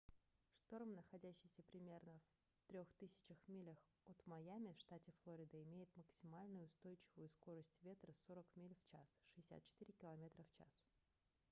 шторм 0.55 0.93
находящийся 0.95 1.61
примерно 1.69 2.19
в 2.63 2.67
3000 2.69 3.13
милях 3.51 3.77
от 4.07 4.25
майами 4.25 4.73
в 4.73 4.79
штате 4.79 5.13
флорида 5.21 5.61
имеет 5.61 5.95
максимальную 5.95 6.65
устойчивую 6.65 7.29
скорость 7.29 7.77
ветра 7.83 8.11
40 8.25 8.43
миль/ч 8.55 8.97
64 9.35 9.93
км/ч 9.93 10.65